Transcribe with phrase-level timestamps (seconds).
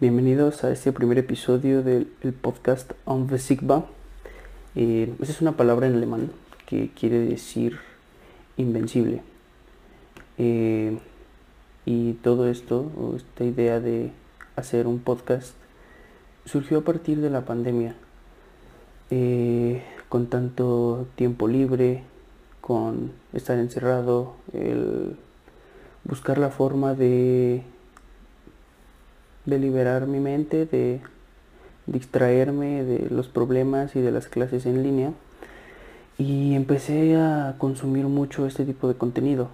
[0.00, 2.06] Bienvenidos a este primer episodio del
[2.40, 3.86] podcast Unbesiegbar.
[4.76, 6.30] Eh, esa es una palabra en alemán
[6.66, 7.80] que quiere decir
[8.56, 9.22] invencible.
[10.36, 10.96] Eh,
[11.84, 14.12] y todo esto, esta idea de
[14.54, 15.56] hacer un podcast,
[16.44, 17.96] surgió a partir de la pandemia.
[19.10, 22.04] Eh, con tanto tiempo libre,
[22.60, 25.16] con estar encerrado, el
[26.04, 27.64] buscar la forma de
[29.48, 31.00] de liberar mi mente, de
[31.86, 35.12] distraerme de los problemas y de las clases en línea.
[36.18, 39.48] Y empecé a consumir mucho este tipo de contenido,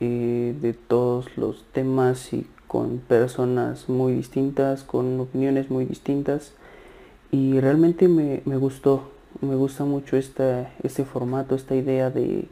[0.00, 6.54] eh, de todos los temas y con personas muy distintas, con opiniones muy distintas.
[7.30, 9.10] Y realmente me, gustó,
[9.42, 12.48] me gusta mucho esta, este formato, esta idea de,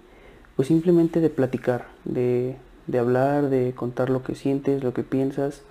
[0.56, 2.56] pues simplemente de platicar, de,
[2.86, 5.62] de hablar, de contar lo que sientes, lo que piensas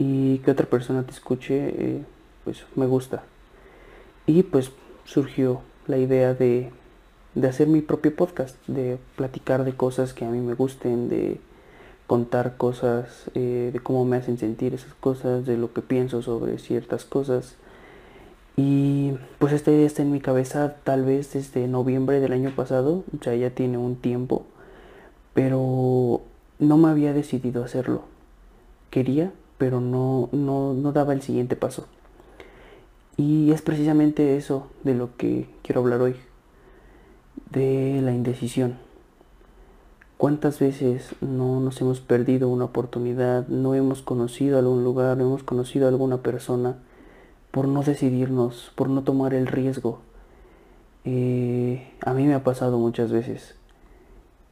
[0.00, 2.02] y que otra persona te escuche, eh,
[2.44, 3.22] pues me gusta.
[4.26, 4.72] Y pues
[5.04, 6.70] surgió la idea de,
[7.46, 11.38] hacer mi propio podcast, de platicar de cosas que a mí me gusten, de
[12.06, 16.58] contar cosas, eh, de cómo me hacen sentir esas cosas, de lo que pienso sobre
[16.58, 17.56] ciertas cosas.
[18.56, 23.04] Y pues esta idea está en mi cabeza tal vez desde noviembre del año pasado,
[23.18, 24.46] o sea, ya tiene un tiempo,
[25.34, 26.22] pero
[26.58, 28.02] no me había decidido hacerlo.
[28.90, 31.84] Quería, pero no, no, no daba el siguiente paso.
[33.18, 36.16] Y es precisamente eso de lo que quiero hablar hoy,
[37.50, 38.78] de la indecisión.
[40.16, 45.42] ¿Cuántas veces no nos hemos perdido una oportunidad, no hemos conocido algún lugar, no hemos
[45.42, 46.76] conocido a alguna persona
[47.50, 49.98] por no decidirnos, por no tomar el riesgo?
[51.04, 53.56] Eh, a mí me ha pasado muchas veces.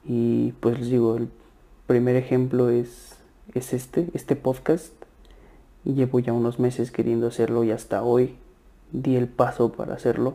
[0.05, 1.31] Y pues les digo, el
[1.87, 3.17] primer ejemplo es,
[3.55, 4.98] es este, este podcast.
[5.85, 8.35] Llevo ya unos meses queriendo hacerlo y hasta hoy
[8.93, 10.35] di el paso para hacerlo.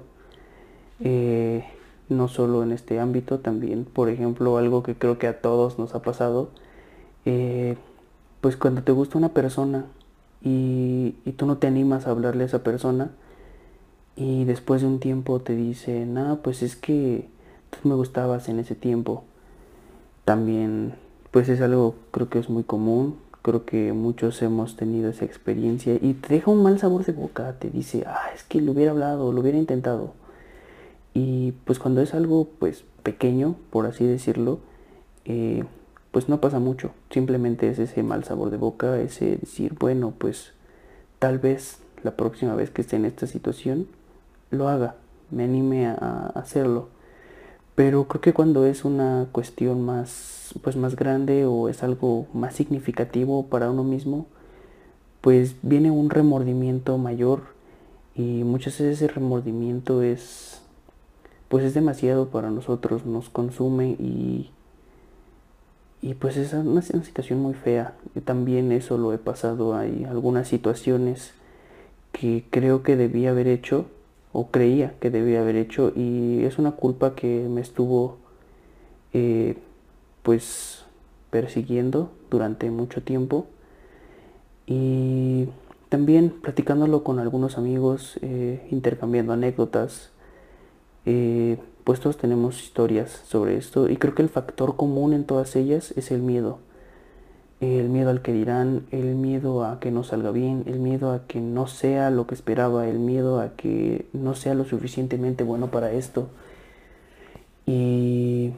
[0.99, 1.63] Eh,
[2.09, 5.95] no solo en este ámbito, también, por ejemplo, algo que creo que a todos nos
[5.95, 6.49] ha pasado,
[7.25, 7.77] eh,
[8.41, 9.85] pues cuando te gusta una persona
[10.41, 13.11] y, tú no te animas a hablarle a esa persona
[14.15, 17.27] y después de un tiempo te dice, no, pues es que
[17.69, 19.23] tú me gustabas en ese tiempo.
[20.25, 20.95] También,
[21.31, 25.95] pues es algo creo que es muy común, Creo que muchos hemos tenido esa experiencia
[26.01, 28.91] y te deja un mal sabor de boca, te dice, ah, es que lo hubiera
[28.91, 30.13] hablado, lo hubiera intentado.
[31.13, 34.59] Y pues cuando es algo pues pequeño, por así decirlo,
[35.25, 35.65] eh,
[36.11, 36.91] pues no pasa mucho.
[37.09, 40.53] Simplemente es ese mal sabor de boca, ese decir, bueno, pues
[41.19, 43.87] tal vez la próxima vez que esté en esta situación
[44.51, 44.95] lo haga,
[45.31, 46.87] me anime a hacerlo.
[47.75, 52.55] Pero creo que cuando es una cuestión más, pues más grande o es algo más
[52.55, 54.27] significativo para uno mismo,
[55.21, 57.41] pues viene un remordimiento mayor
[58.15, 60.61] y muchas veces ese remordimiento es,
[61.49, 64.51] pues es demasiado para nosotros, nos consume y,
[66.01, 67.95] y pues es una, una situación muy fea.
[68.13, 71.33] Yo también eso lo he pasado, hay algunas situaciones
[72.11, 73.87] que creo que debía haber hecho
[74.33, 78.17] o creía que debía haber hecho y es una culpa que me estuvo
[79.13, 79.57] eh,
[80.23, 80.83] pues
[81.29, 83.45] persiguiendo durante mucho tiempo.
[84.65, 85.47] Y
[85.89, 90.09] también platicándolo con algunos amigos, eh, intercambiando anécdotas,
[91.05, 95.55] eh, pues todos tenemos historias sobre esto y creo que el factor común en todas
[95.55, 96.59] ellas es el miedo
[97.63, 101.25] el miedo al que dirán, el miedo a que no salga bien, el miedo a
[101.27, 105.71] que no sea lo que esperaba, el miedo a que no sea lo suficientemente bueno
[105.71, 106.27] para esto.
[107.65, 108.51] Y,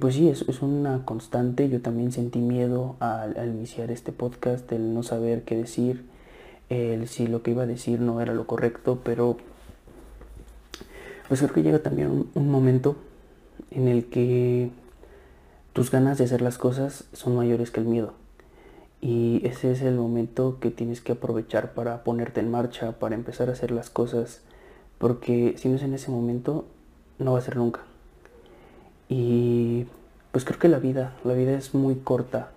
[0.00, 1.68] pues sí, es, es, una constante.
[1.68, 6.04] Yo también sentí miedo al, iniciar este podcast, el no saber qué decir,
[6.70, 9.36] el si lo que iba a decir no era lo correcto, pero
[11.28, 12.96] pues creo que llega también un momento
[13.70, 14.70] en el que
[15.74, 18.14] tus ganas de hacer las cosas son mayores que el miedo.
[19.00, 23.48] Y ese es el momento que tienes que aprovechar para ponerte en marcha, para empezar
[23.48, 24.40] a hacer las cosas,
[24.98, 26.64] porque si no es en ese momento,
[27.18, 27.80] no va a ser nunca.
[29.08, 29.86] Y
[30.32, 32.50] pues creo que la vida, la vida es muy corta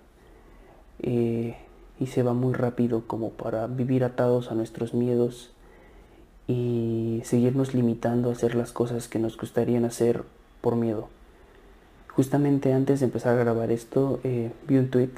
[1.00, 1.56] eh,
[1.98, 5.52] y se va muy rápido como para vivir atados a nuestros miedos
[6.48, 10.24] y seguirnos limitando a hacer las cosas que nos gustarían hacer
[10.60, 11.08] por miedo.
[12.08, 15.12] Justamente antes de empezar a grabar esto, eh, vi un tweet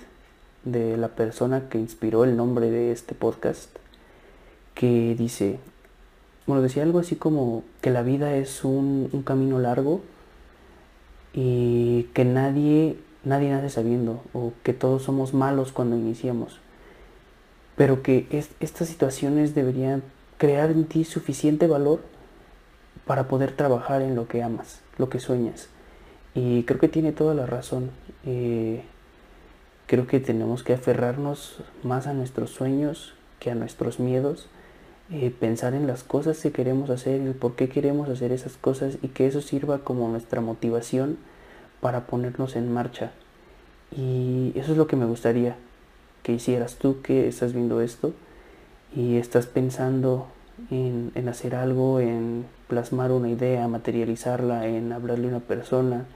[0.64, 3.70] de la persona que inspiró el nombre de este podcast,
[4.74, 5.58] que dice,
[6.46, 10.00] bueno, decía algo así como que la vida es un, camino largo
[11.32, 16.60] y que nadie, nadie nace sabiendo, o que todos somos malos cuando iniciamos.
[17.76, 18.28] pero que
[18.60, 20.04] estas situaciones deberían
[20.38, 22.00] crear en ti suficiente valor
[23.04, 25.68] para poder trabajar en lo que amas, lo que sueñas.
[26.34, 27.90] Y creo que tiene toda la razón.
[28.24, 28.84] Eh,
[29.86, 34.48] creo que tenemos que aferrarnos más a nuestros sueños que a nuestros miedos.
[35.10, 38.96] Eh, pensar en las cosas que queremos hacer y por qué queremos hacer esas cosas
[39.02, 41.18] y que eso sirva como nuestra motivación
[41.82, 43.12] para ponernos en marcha.
[43.94, 45.56] Y eso es lo que me gustaría
[46.22, 48.14] que hicieras tú que estás viendo esto
[48.96, 50.28] y estás pensando
[50.70, 56.06] en, en hacer algo, en plasmar una idea, materializarla, en hablarle a una persona,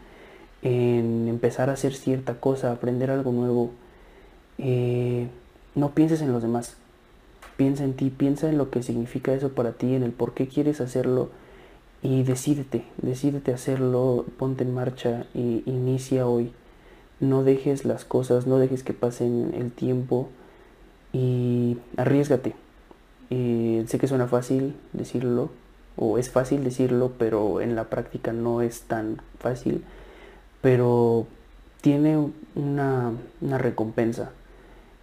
[0.62, 3.70] en empezar a hacer cierta cosa, aprender algo nuevo.
[4.58, 5.28] Eh,
[5.75, 6.76] no pienses en los demás,
[7.56, 10.49] piensa en ti, piensa en lo que significa eso para ti, en el por qué
[10.49, 11.31] quieres hacerlo
[12.02, 16.52] y decídete, decídete hacerlo, ponte en marcha y inicia hoy.
[17.20, 20.28] No dejes las cosas, no dejes que pasen el tiempo
[21.12, 22.55] y arriesgate.
[23.31, 25.50] Eh, sé que suena fácil decirlo,
[25.96, 29.82] o es fácil decirlo, pero en la práctica no es tan fácil,
[30.60, 31.26] pero
[31.81, 34.31] tiene una, recompensa,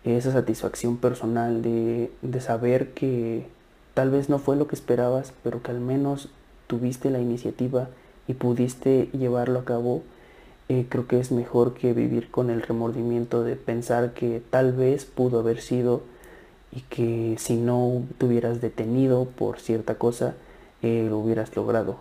[0.04, 3.48] esa satisfacción personal de, saber que
[3.94, 6.30] tal vez no fue lo que esperabas, pero que al menos
[6.68, 7.90] tuviste la iniciativa
[8.28, 10.04] y pudiste llevarlo a cabo,
[10.68, 15.06] eh, creo que es mejor que vivir con el remordimiento de pensar que tal vez
[15.06, 16.02] pudo haber sido
[16.72, 20.36] y que si no te hubieras detenido por cierta cosa,
[20.81, 21.98] lo hubieras logrado.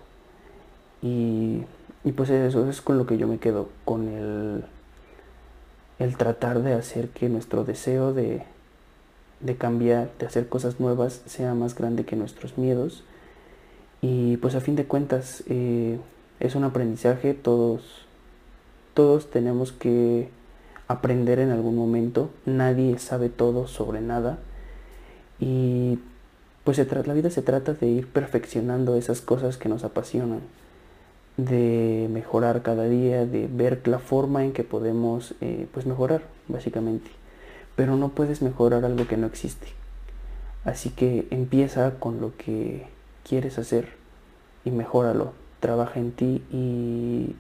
[1.03, 1.63] Y,
[2.13, 4.65] pues eso, es con lo que yo me quedo, con el,
[5.99, 8.45] el tratar de hacer que nuestro deseo de,
[9.41, 13.05] de cambiar, de hacer cosas nuevas, sea más grande que nuestros miedos.
[14.01, 15.99] Y pues a fin de cuentas eh,
[16.41, 18.05] es un aprendizaje, todos,
[18.93, 20.29] todos tenemos que
[20.89, 24.39] aprender en algún momento, nadie sabe todo sobre nada.
[25.41, 25.99] Y
[26.65, 30.41] pues la vida se trata de ir perfeccionando esas cosas que nos apasionan,
[31.37, 37.11] de mejorar cada día, de ver la forma en que podemos eh, pues mejorar, básicamente.
[37.77, 39.67] Pero no puedes mejorar algo que no existe.
[40.65, 42.87] Así que empieza con lo que
[43.29, 43.89] quieres hacer
[44.65, 45.33] y mejóralo.
[45.61, 47.35] Trabaja en ti y,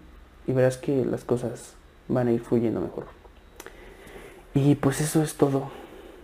[0.53, 1.75] verás que las cosas
[2.09, 3.07] van a ir fluyendo mejor.
[4.55, 5.71] Y pues eso es todo.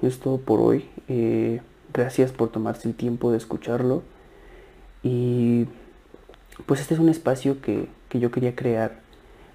[0.02, 0.88] Es todo por hoy.
[1.08, 1.60] Eh,
[1.92, 4.02] Gracias por tomarse el tiempo de escucharlo.
[5.02, 5.66] Y
[6.70, 9.00] pues este es un espacio que, yo quería crear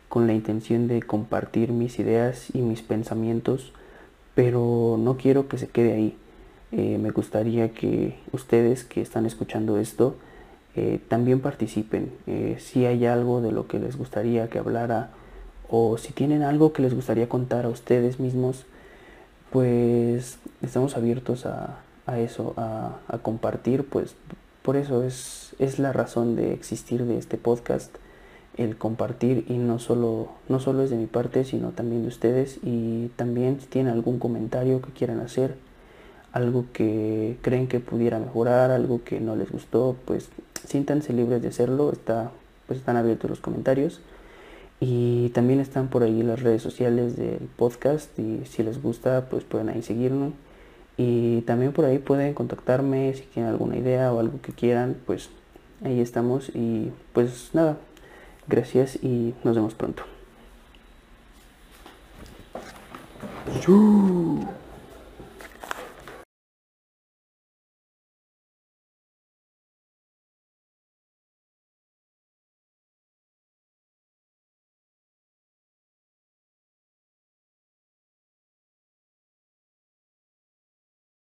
[0.10, 3.72] con la intención de compartir mis ideas y mis pensamientos,
[4.34, 6.18] pero no quiero que se quede ahí.
[6.74, 10.18] Eh, me gustaría que ustedes que están escuchando esto
[10.76, 12.12] eh, también participen.
[12.28, 15.12] Eh, si hay algo de lo que les gustaría que hablara
[15.70, 18.66] o si tienen algo que les gustaría contar a ustedes mismos,
[19.54, 21.78] pues estamos abiertos a,
[22.08, 24.16] a eso, a, compartir, pues
[24.66, 27.96] por eso es, es, la razón de existir de este podcast,
[28.58, 32.58] el compartir y no solo, no solo es de mi parte, sino también de ustedes.
[32.64, 35.56] Y también si tienen algún comentario que quieran hacer,
[36.32, 40.30] algo que creen que pudiera mejorar, algo que no les gustó, pues
[40.68, 42.32] siéntanse libres de hacerlo, está,
[42.66, 44.02] pues están abiertos los comentarios.
[44.80, 49.44] Y también están por ahí las redes sociales del podcast y si les gusta pues
[49.44, 50.34] pueden ahí seguirnos
[50.98, 55.30] y también por ahí pueden contactarme si tienen alguna idea o algo que quieran, pues
[55.84, 56.50] ahí estamos.
[56.54, 57.78] Y pues nada,
[58.48, 60.04] gracias y nos vemos pronto.